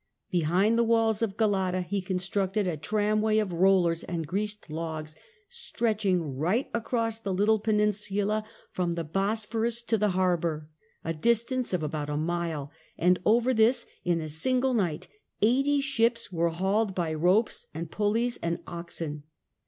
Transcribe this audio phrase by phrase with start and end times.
[0.31, 4.67] Behind the walls of Galata he constructed Mahomet's..^ vessels a tramway of rollers and greased
[4.67, 5.15] logs
[5.47, 10.67] stretchmg right cross the across the Httle Peninsula from the Bosphorus to the ^^ harbour,
[11.03, 15.07] a distance of about a mile; and over this in a single night
[15.43, 19.21] eighty ships were hauled by ropes and pulleys and oxen.